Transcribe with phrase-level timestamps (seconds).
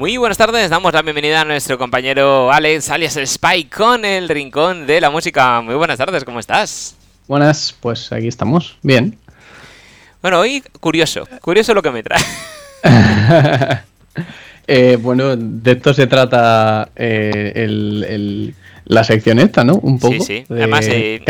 [0.00, 4.30] Muy buenas tardes, damos la bienvenida a nuestro compañero Alex, alias el Spy, con el
[4.30, 5.60] Rincón de la Música.
[5.60, 6.96] Muy buenas tardes, ¿cómo estás?
[7.28, 9.18] Buenas, pues aquí estamos, bien.
[10.22, 12.22] Bueno, hoy curioso, curioso lo que me trae.
[14.72, 18.54] Eh, bueno, de esto se trata eh, el,
[18.90, 19.76] la sección esta, ¿no?
[19.76, 20.14] Un poco.
[20.14, 20.44] Sí, sí.
[20.50, 21.22] Además, eh,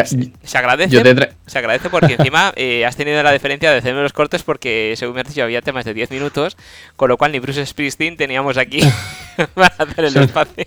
[0.42, 1.30] se agradece.
[1.46, 2.52] Se agradece porque encima
[2.86, 5.84] has tenido la diferencia de hacerme los cortes porque, según me has dicho, había temas
[5.84, 6.56] de 10 minutos,
[6.96, 8.80] con lo cual ni Bruce Springsteen teníamos aquí
[9.54, 10.64] para hacer el espacio.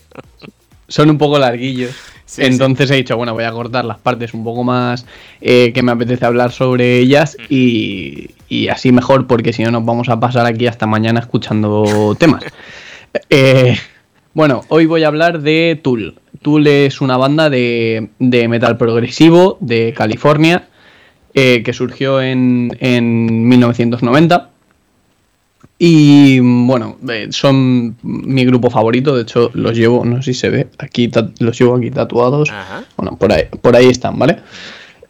[0.87, 1.95] Son un poco larguillos.
[2.37, 5.05] Entonces he dicho, bueno, voy a cortar las partes un poco más
[5.41, 10.09] que me apetece hablar sobre ellas y, y así mejor porque si no nos vamos
[10.09, 12.43] a pasar aquí hasta mañana escuchando temas.
[13.29, 13.77] Eh,
[14.33, 16.15] bueno, hoy voy a hablar de Tool.
[16.43, 20.67] Tool es una banda de, metal progresivo de California
[21.33, 22.69] eh, que surgió en,
[23.47, 24.49] 1990.
[25.79, 30.49] Y bueno, eh, son mi grupo favorito, de hecho los llevo, no sé si se
[30.49, 32.53] ve, aquí los llevo aquí tatuados.
[32.95, 34.37] Bueno, por ahí, por ahí están, ¿vale?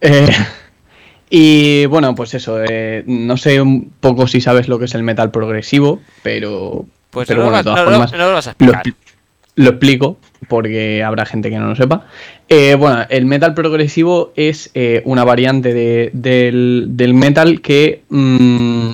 [0.00, 0.28] Eh,
[1.30, 5.02] y bueno, pues eso, eh, no sé un poco si sabes lo que es el
[5.02, 8.82] metal progresivo, pero, pues pero bueno, de todas formas, lo, vas a explicar.
[9.56, 12.06] Lo, explico porque habrá gente que no lo sepa.
[12.48, 15.72] Eh, bueno, el metal progresivo es eh, una variante
[16.12, 18.90] del, metal que mm,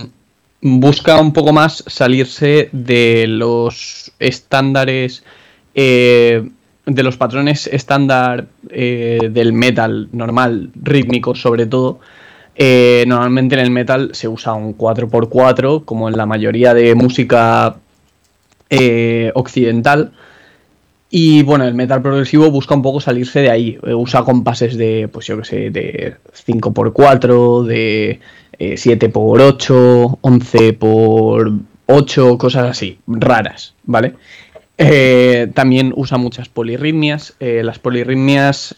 [0.61, 5.25] busca un poco más salirse de los estándares
[5.73, 12.01] de los patrones estándar del metal normal, rítmico sobre todo,
[12.63, 17.77] eh, normalmente en el metal se usa un 4x4, como en la mayoría de música
[18.69, 20.13] eh, occidental.
[21.11, 23.79] Y bueno, el metal progresivo busca un poco salirse de ahí.
[23.85, 26.17] Eh, usa compases de, pues yo que sé, de
[26.47, 28.21] 5x4, de
[28.59, 34.15] 7x8, 11x8, cosas así, raras, ¿vale?
[35.53, 37.35] también usa muchas polirritmias.
[37.39, 38.75] las polirritmias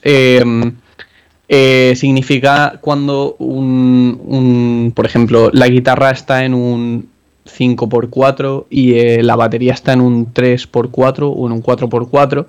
[1.54, 7.10] eh, significa cuando un, por ejemplo, la guitarra está en un
[7.46, 12.46] 5x4 y eh, la batería está en un 3x4 o en un 4x4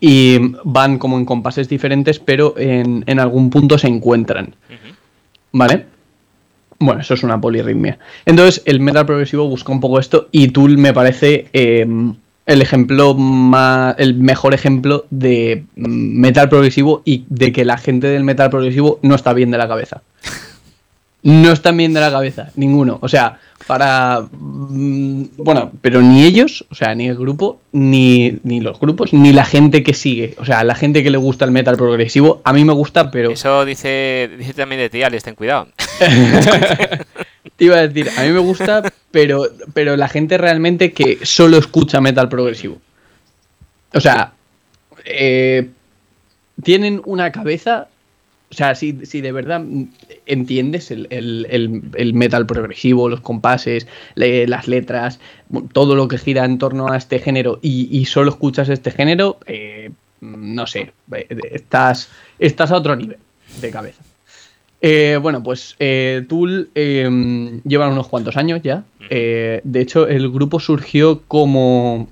[0.00, 4.54] y van como en compases diferentes, pero en, algún punto se encuentran.
[5.52, 5.86] ¿Vale?
[6.78, 7.98] Bueno, eso es una polirritmia.
[8.26, 11.86] Entonces, el metal progresivo busca un poco esto y Tool me parece eh,
[12.46, 18.24] el ejemplo más, el mejor ejemplo de metal progresivo y de que la gente del
[18.24, 20.02] metal progresivo no está bien de la cabeza.
[21.26, 22.98] No están bien de la cabeza, ninguno.
[23.02, 24.28] O sea, para.
[24.30, 29.32] Mm, bueno, pero ni ellos, o sea, ni el grupo, ni, ni los grupos, ni
[29.32, 30.36] la gente que sigue.
[30.38, 33.32] O sea, la gente que le gusta el metal progresivo, a mí me gusta, pero.
[33.32, 35.66] Eso dice, dice también de ti, Alex, ten cuidado.
[37.56, 41.58] Te iba a decir, a mí me gusta, pero, pero la gente realmente que solo
[41.58, 42.78] escucha metal progresivo.
[43.92, 44.32] O sea,
[45.04, 45.70] eh,
[46.62, 47.88] tienen una cabeza.
[48.50, 49.64] O sea, si, de verdad
[50.24, 55.18] entiendes el, metal progresivo, los compases, las letras,
[55.72, 59.90] todo lo que gira en torno a este género y, solo escuchas este género, eh,
[60.20, 62.08] no sé, eh, estás,
[62.38, 63.18] estás a otro nivel
[63.60, 64.02] de cabeza.
[64.80, 68.84] Eh, bueno, pues eh, Tool eh, llevan unos cuantos años ya.
[69.10, 72.08] de hecho, el grupo surgió como.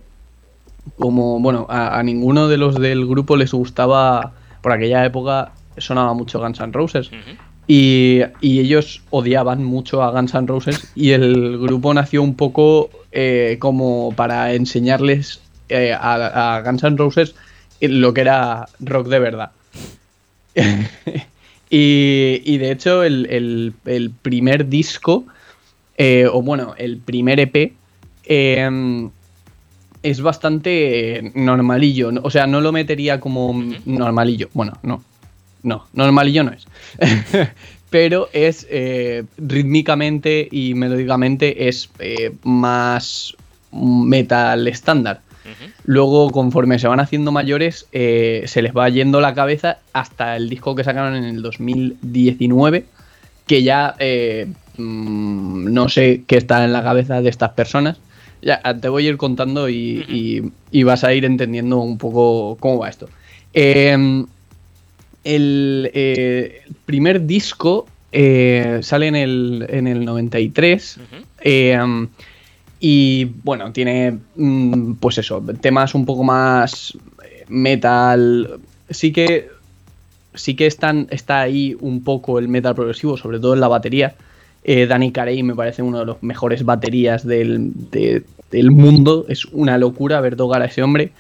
[0.99, 4.33] Como, bueno, a, ninguno de los del grupo les gustaba.
[4.61, 7.11] Por aquella época sonaba mucho Guns N' Roses.
[7.67, 10.91] y, ellos odiaban mucho a Guns N' Roses.
[10.95, 12.91] Y el grupo nació un poco
[13.59, 15.41] como para enseñarles
[15.71, 17.35] a, a Guns N' Roses
[17.81, 19.51] lo que era rock de verdad.
[21.77, 23.75] Y, de hecho, el,
[24.23, 25.25] primer disco,
[25.99, 27.73] eh, o bueno, el primer EP,
[28.27, 29.11] em,
[30.01, 32.12] es bastante normalillo.
[32.23, 34.51] O sea, no lo metería como normalillo.
[34.53, 35.03] Bueno, no.
[35.65, 36.67] No, normalillo no es.
[37.91, 43.35] Pero es eh, rítmicamente y melódicamente es eh, más
[43.73, 45.21] metal estándar.
[45.85, 50.49] Luego, conforme se van haciendo mayores, eh, se les va yendo la cabeza hasta el
[50.49, 52.87] disco que sacaron en el 2019,
[53.47, 54.47] que ya eh,
[54.79, 57.99] mm, no sé qué está en la cabeza de estas personas.
[58.41, 60.53] Ya te voy a ir contando y,
[60.85, 63.09] vas a ir entendiendo un poco cómo va esto.
[63.53, 64.27] Em,
[65.25, 71.00] el, eh, primer disco sale en el, en el 93.
[72.87, 76.93] Y bueno, tiene, mm, pues eso, temas un poco más
[77.25, 78.61] eh, metal.
[78.91, 79.49] Sí que,
[80.35, 84.15] sí que están, está ahí un poco el metal progresivo, sobre todo en la batería.
[84.65, 87.73] Eh, Danny Carey me parece uno de los mejores baterías del,
[88.53, 89.25] mundo.
[89.31, 91.12] Es una locura ver tocar a ese hombre.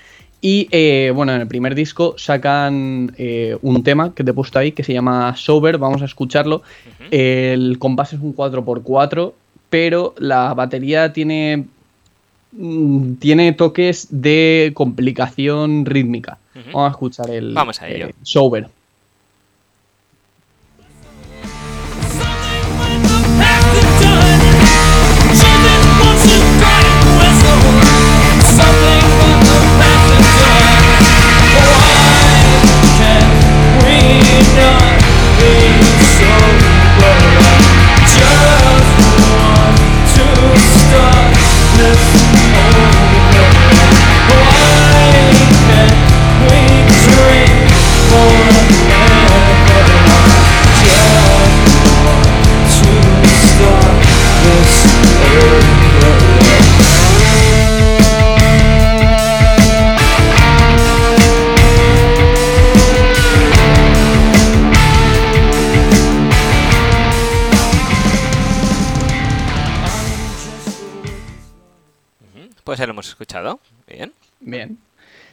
[0.46, 4.58] Y eh, bueno, en el primer disco sacan eh, un tema que te he puesto
[4.58, 5.78] ahí que se llama Sober.
[5.78, 6.60] Vamos a escucharlo.
[7.10, 9.32] El compás es un 4x4,
[9.70, 11.64] pero la batería tiene,
[12.52, 16.36] mm, tiene toques de complicación rítmica.
[16.74, 18.10] Vamos a escuchar el Vamos a ello.
[18.20, 18.68] Sober.
[72.64, 73.60] Pues ya lo hemos escuchado.
[73.86, 74.12] Bien.
[74.40, 74.78] Bien.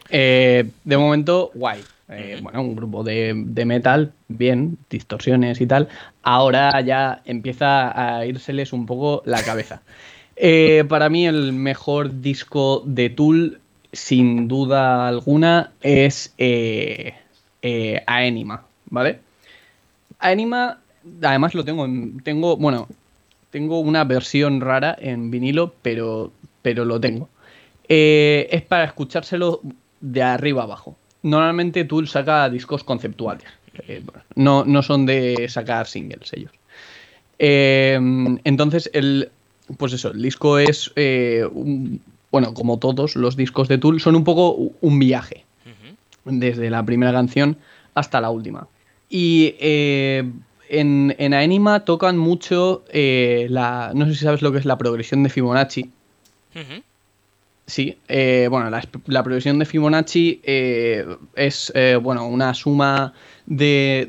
[0.09, 1.81] Eh, de momento, guay.
[2.09, 3.33] Eh, bueno, un grupo de,
[3.65, 5.87] metal, bien, distorsiones y tal.
[6.23, 9.81] Ahora ya empieza a írseles un poco la cabeza.
[10.43, 13.59] Eh, para mí el mejor disco de Tool,
[13.91, 16.33] sin duda alguna, es
[18.07, 19.19] Aenima, ¿vale?
[20.17, 20.79] Aenima,
[21.21, 22.87] además lo tengo en, tengo, bueno,
[23.51, 27.29] tengo una versión rara en vinilo, pero pero lo tengo.
[27.93, 29.59] Eh, es para escuchárselo
[29.99, 30.95] de arriba abajo.
[31.23, 33.43] Normalmente Tool saca discos conceptuales.
[33.85, 34.01] Eh,
[34.35, 36.53] no, no, son de sacar singles ellos.
[37.37, 37.99] Eh,
[38.45, 39.29] entonces, el,
[39.77, 40.93] pues eso, el disco es,
[42.31, 45.43] bueno, como todos los discos de Tool, son un poco un viaje.
[46.23, 47.57] Desde la primera canción
[47.93, 48.67] hasta la última.
[49.09, 53.91] Y en, en Anima tocan mucho la.
[53.93, 55.89] No sé si sabes lo que es la progresión de Fibonacci.
[57.65, 61.05] Sí, eh, bueno, la, la, progresión de Fibonacci eh,
[61.35, 63.13] es eh, bueno, una suma
[63.45, 64.05] de,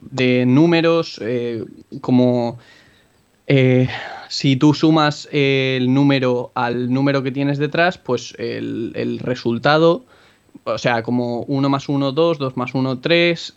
[0.00, 1.20] de, números
[2.00, 2.58] como
[4.28, 10.04] si tú sumas el número al número que tienes detrás, pues el, el resultado
[10.64, 13.54] o sea, como 1 más 1, 2, 2 más 1, 3,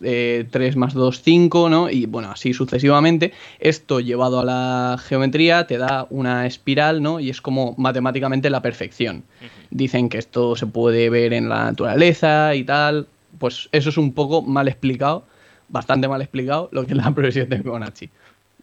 [0.50, 1.90] 3 más 2, 5, ¿no?
[1.90, 3.32] Y bueno, así sucesivamente.
[3.58, 7.20] Esto llevado a la geometría te da una espiral, ¿no?
[7.20, 9.24] Y es como matemáticamente la perfección.
[9.70, 13.06] Dicen que esto se puede ver en la naturaleza y tal.
[13.38, 15.24] Pues eso es un poco mal explicado,
[15.68, 18.10] bastante mal explicado, lo que es la progresión de Fibonacci,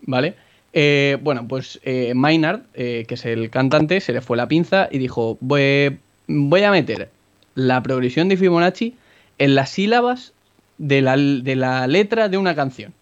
[0.04, 0.36] ¿vale?
[0.74, 4.90] Eh, bueno, pues eh, Maynard, eh, que es el cantante, se le fue la pinza
[4.92, 5.98] y dijo, voy,
[6.28, 7.10] voy a meter
[7.58, 8.94] la progresión de Fibonacci
[9.40, 10.32] en las sílabas
[10.78, 12.94] de la, letra de una canción.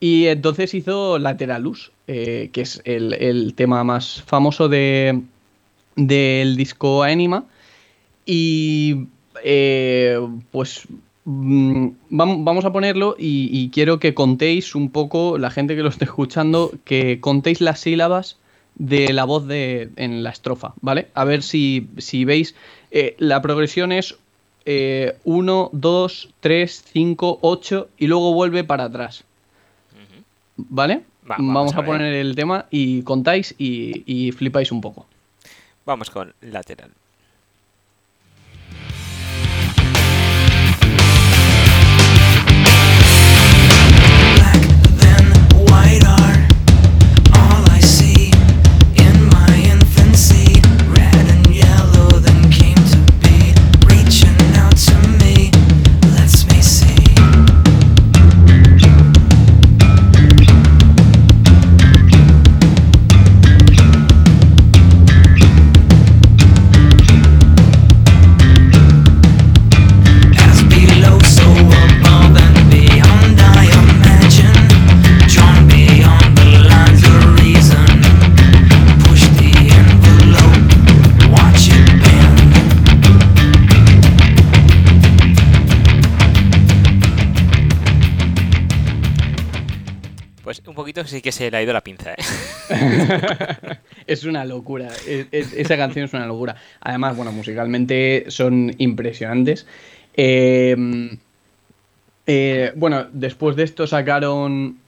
[0.00, 5.22] Y entonces hizo Lateralus, eh, que es el, tema más famoso de,
[5.96, 7.46] del disco Anima.
[8.26, 9.06] Y
[9.42, 10.20] eh,
[10.50, 10.86] pues
[11.24, 15.88] mm, vamos a ponerlo y, y, quiero que contéis un poco, la gente que lo
[15.88, 18.36] esté escuchando, que contéis las sílabas
[18.74, 21.08] de la voz de, en la estrofa, ¿vale?
[21.14, 22.54] A ver si, si veis
[22.90, 24.16] eh, la progresión es
[24.64, 29.24] 1, 2, 3, 5, 8 y luego vuelve para atrás.
[30.56, 31.02] ¿Vale?
[31.24, 35.06] vamos, a, poner el tema y contáis y, y flipáis un poco.
[35.84, 36.90] Vamos con lateral.
[91.06, 92.16] Sí que se le ha ido la pinza, ¿eh?
[94.06, 94.88] es una locura.
[95.06, 96.56] esa canción es una locura.
[96.80, 99.66] Además, bueno, musicalmente son impresionantes.
[100.14, 100.76] Eh,
[102.26, 104.78] eh, bueno, después de esto sacaron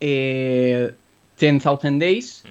[0.00, 0.92] eh,
[1.38, 2.44] 10,000 Days.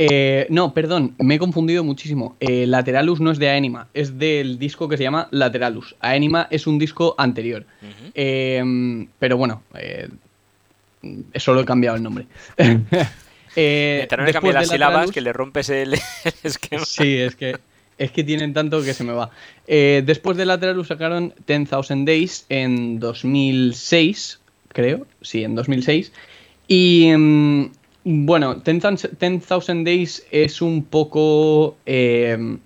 [0.00, 2.36] Eh, no, perdón, me he confundido muchísimo.
[2.38, 5.96] Eh, Lateralus no es de Anima, es del disco que se llama Lateralus.
[5.98, 7.66] Anima es un disco anterior.
[8.14, 9.62] Eh, pero bueno,
[11.34, 12.26] solo he cambiado el nombre.
[13.56, 15.94] eh, después las sílabas que le rompes el,
[16.42, 16.84] esquema.
[16.84, 17.56] Sí, es que,
[17.98, 19.30] es que tienen tanto que se me va.
[19.66, 25.06] después de Lateralus sacaron 10,000 Days en 2006, creo.
[25.22, 26.12] Sí, en 2006.
[26.68, 27.70] Y mm,
[28.04, 31.76] bueno, 10,000 Days es un poco...
[31.86, 32.58] Eh,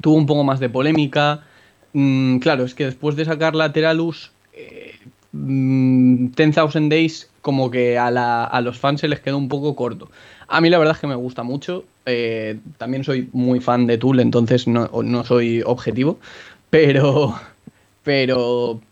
[0.00, 1.44] tuvo un poco más de polémica.
[1.92, 4.94] Mm, claro, es que después de sacar Lateralus, eh,
[5.32, 10.10] 10,000 mm, Days como que a, los fans se les quedó un poco corto.
[10.48, 11.82] A mí la verdad es que me gusta mucho.
[12.04, 16.18] Eh, también soy muy fan de Tool, entonces no, no soy objetivo.
[16.68, 17.34] Pero,
[18.04, 18.82] pero,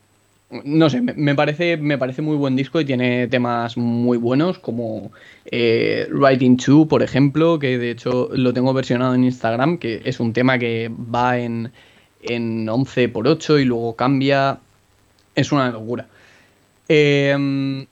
[0.64, 5.12] no sé, me parece, me parece muy buen disco y tiene temas muy buenos como
[5.44, 10.18] eh, Writing 2, por ejemplo, que de hecho lo tengo versionado en Instagram, que es
[10.18, 11.72] un tema que va en,
[12.22, 14.60] en 11 por 8 y luego cambia.
[15.34, 16.06] Es una locura.
[16.88, 17.86] Em,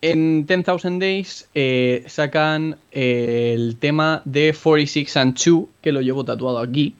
[0.00, 6.24] en 10,000 Days eh, sacan eh, el tema de 46 and 2, que lo llevo
[6.24, 6.94] tatuado aquí.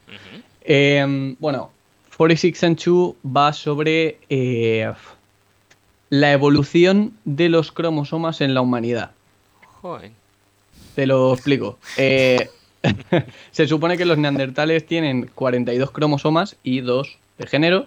[0.62, 1.70] Em, bueno,
[2.16, 4.92] 46 and 2 va sobre eh,
[6.10, 9.12] la evolución de los cromosomas en la humanidad.
[9.80, 10.10] Joder.
[10.94, 11.78] Te lo explico.
[11.96, 12.48] Eh,
[13.52, 17.86] se supone que los neandertales tienen 42 cromosomas y 2 de género.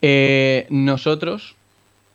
[0.00, 1.56] Eh, nosotros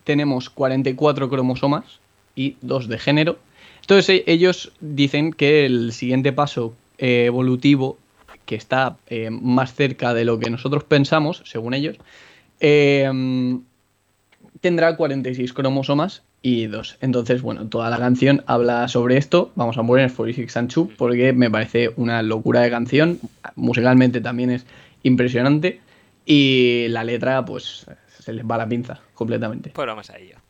[0.04, 2.00] tenemos 44 cromosomas
[2.34, 3.38] y 2 de género.
[3.80, 7.98] Entonces ellos dicen que el siguiente paso evolutivo
[8.46, 11.96] que está eh, más cerca de lo que nosotros pensamos, según ellos,
[12.60, 13.10] eh,
[14.60, 16.98] tendrá 46 cromosomas y 2.
[17.00, 19.50] Entonces, bueno, toda la canción habla sobre esto.
[19.54, 23.18] Vamos a poner 46 and 2 porque me parece una locura de canción.
[23.56, 24.66] Musicalmente también es
[25.02, 25.80] impresionante.
[26.26, 27.86] Y la letra, pues,
[28.20, 29.70] se les va la pinza completamente.
[29.74, 30.43] Pues vamos a ello.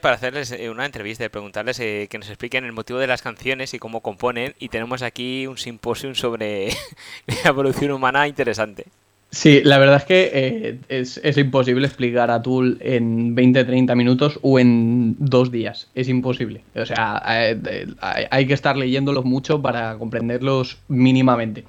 [0.00, 3.22] Para hacerles eh, una entrevista y preguntarles eh, que nos expliquen el motivo de las
[3.22, 4.54] canciones y cómo componen.
[4.58, 6.68] Y tenemos aquí un simposium sobre
[7.26, 8.86] la evolución humana interesante.
[9.30, 14.58] Sí, la verdad es que eh, es, imposible explicar a Tool en 20-30 minutos o
[14.58, 15.90] en dos días.
[15.94, 16.62] Es imposible.
[16.74, 21.64] O sea, hay, que estar leyéndolos mucho para comprenderlos mínimamente.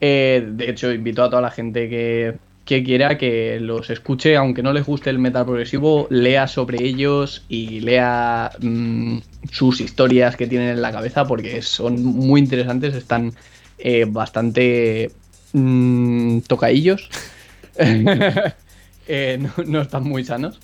[0.00, 2.36] de hecho, invito a toda la gente que,
[2.66, 7.44] que quiera que los escuche, aunque no les guste el metal progresivo, lea sobre ellos
[7.48, 9.18] y lea mm,
[9.52, 13.32] sus historias que tienen en la cabeza porque son muy interesantes, están
[13.78, 15.12] eh, bastante
[15.52, 17.08] mmm, tocaillos,
[17.78, 20.58] eh, no, están muy sanos.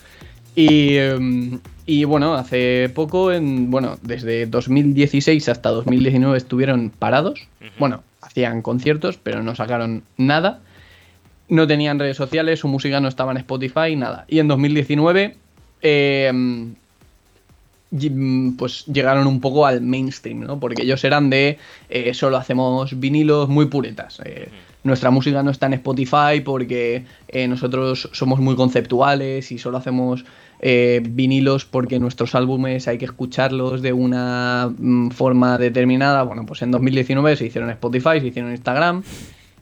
[0.57, 7.47] Y, em, y, bueno, hace poco, en, bueno, desde 2016 hasta 2019 estuvieron parados.
[7.79, 10.61] Bueno, hacían conciertos, pero no sacaron nada
[11.53, 14.25] no tenían redes sociales, su música no estaba en Spotify, nada.
[14.27, 15.37] Y en 2019,
[15.83, 16.75] em,
[18.57, 20.59] pues llegaron un poco al mainstream, ¿no?
[20.59, 21.59] Porque ellos eran de
[21.91, 24.23] eh, solo hacemos vinilos muy puretas.
[24.25, 24.49] Eh,
[24.83, 30.25] nuestra música no está en Spotify porque eh, nosotros somos muy conceptuales y solo hacemos
[30.65, 36.23] vinilos porque nuestros álbumes hay que escucharlos de una mm, forma determinada.
[36.23, 39.03] Bueno, pues en 2019 se hicieron Spotify, se hicieron Instagram.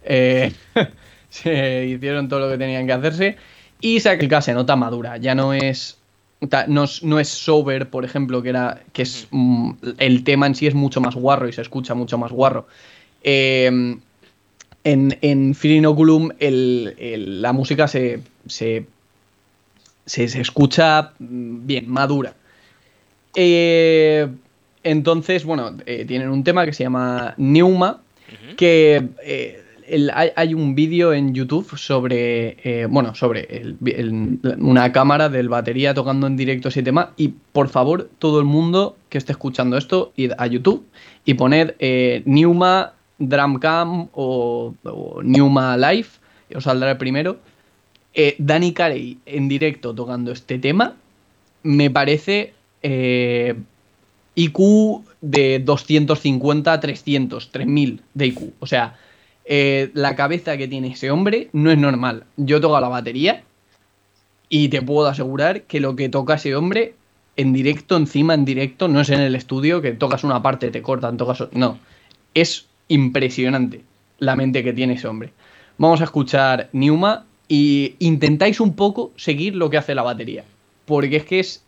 [1.31, 3.37] se hicieron todo lo que tenían que hacerse.
[3.81, 6.01] Y se, se nota madura, ya no es
[6.69, 10.75] no, es sober, por ejemplo, que era que es mm, el tema en sí es
[10.75, 12.67] mucho más guarro y se escucha mucho más guarro.
[13.23, 14.01] Em,
[14.85, 18.87] en, en Filinoculum la música se, se,
[20.07, 22.35] se, escucha mm, bien, madura.
[23.35, 24.27] Eh,
[24.83, 28.01] entonces, bueno, eh, tienen un tema que se llama Neuma,
[28.57, 29.09] que
[29.91, 33.77] eh, hay, un vídeo en YouTube sobre, eh, bueno, sobre
[34.59, 37.13] una cámara del batería tocando en directo ese tema.
[37.17, 40.87] Y por favor, todo el mundo que esté escuchando esto, id a YouTube
[41.25, 46.09] y poned eh, Newma Drumcam o, o Newma Live,
[46.55, 47.39] os saldrá el primero.
[48.15, 50.97] Eh, Danny Carey en directo tocando este tema,
[51.63, 52.55] me parece
[54.35, 58.53] IQ de 250, 300, 3000 de IQ.
[58.59, 58.97] O sea,
[59.45, 62.25] eh, la cabeza que tiene ese hombre no es normal.
[62.37, 63.43] Yo toco la batería
[64.49, 66.95] y te puedo asegurar que lo que toca ese hombre
[67.37, 70.83] en directo, encima en directo, no es en el estudio que tocas una parte, te
[70.83, 71.45] cortan, tocas.
[71.53, 71.79] No.
[72.35, 73.83] Es impresionante
[74.19, 75.33] la mente que tiene ese hombre.
[75.79, 80.45] Vamos a escuchar Newma y intentáis un poco seguir lo que hace la batería.
[80.85, 81.65] Porque es que es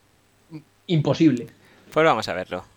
[0.87, 1.47] imposible.
[1.93, 2.72] Pues vamos a verlo.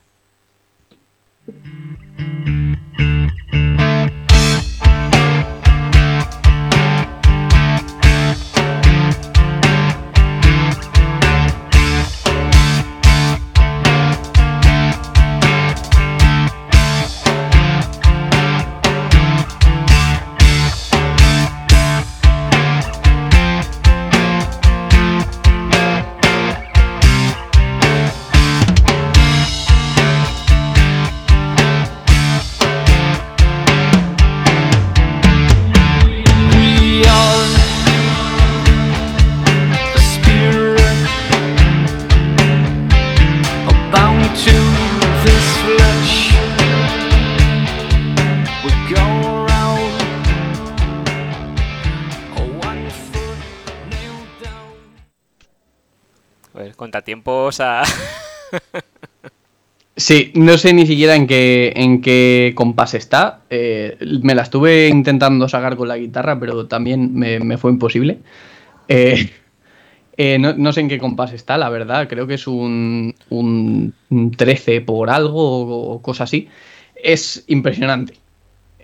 [57.04, 57.84] Tiempos a...
[59.98, 63.44] Sí, no sé ni siquiera en qué, en qué compás está.
[63.50, 68.20] Eh, me la estuve intentando sacar con la guitarra, pero también me, fue imposible.
[68.90, 69.32] Eh,
[70.18, 72.10] eh, no, sé en qué compás está, la verdad.
[72.10, 76.50] Creo que es un, un 13 por algo o cosa así.
[77.01, 78.16] Es impresionante.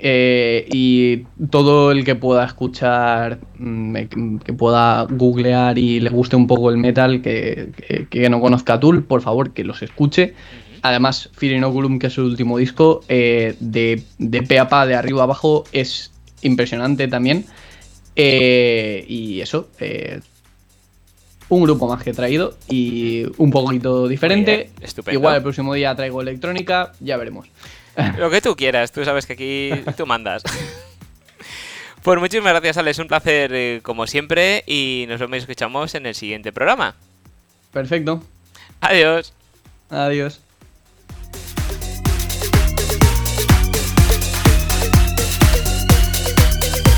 [0.04, 1.18] Eh, y
[1.52, 6.78] todo el que pueda escuchar, mm, que pueda googlear y le guste un poco el
[6.78, 10.34] metal, que, no conozca Tool, por favor, que los escuche.
[10.82, 14.96] Además, Fear Inoculum, que es el último disco, eh, de, de pe a pa, de
[14.96, 16.12] arriba a abajo, es
[16.42, 17.46] impresionante también.
[18.16, 19.70] Eh, y eso,
[21.50, 24.72] un grupo más que he traído y un poquito diferente.
[25.12, 27.48] Igual el próximo día traigo electrónica, ya veremos.
[28.18, 30.44] Lo que tú quieras, tú sabes que aquí tú mandas.
[32.04, 32.98] Pues muchísimas gracias, Alex.
[32.98, 36.96] Un placer eh, como siempre y nos vemos y escuchamos en el siguiente programa.
[37.72, 38.24] Perfecto.
[38.80, 39.34] Adiós.
[39.92, 40.42] Adiós.